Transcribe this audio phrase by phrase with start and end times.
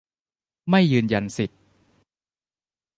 [0.69, 1.57] ไม่ยืนยันสิทธิ